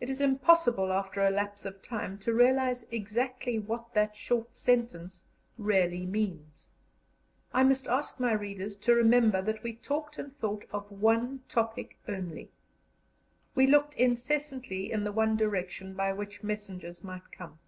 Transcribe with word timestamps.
It 0.00 0.08
is 0.08 0.20
impossible 0.20 0.92
after 0.92 1.20
a 1.20 1.30
lapse 1.32 1.64
of 1.64 1.82
time 1.82 2.16
to 2.18 2.32
realize 2.32 2.86
exactly 2.92 3.58
what 3.58 3.92
that 3.92 4.14
short 4.14 4.54
sentence 4.54 5.24
really 5.56 6.06
means. 6.06 6.70
I 7.52 7.64
must 7.64 7.88
ask 7.88 8.20
my 8.20 8.30
readers 8.34 8.76
to 8.76 8.94
remember 8.94 9.42
that 9.42 9.64
we 9.64 9.74
talked 9.74 10.16
and 10.16 10.32
thought 10.32 10.66
of 10.70 10.92
one 10.92 11.42
topic 11.48 11.98
only; 12.06 12.52
we 13.56 13.66
looked 13.66 13.94
incessantly 13.96 14.92
in 14.92 15.02
the 15.02 15.10
one 15.10 15.36
direction 15.36 15.94
by 15.94 16.12
which 16.12 16.44
messengers 16.44 17.02
might 17.02 17.32
come. 17.32 17.58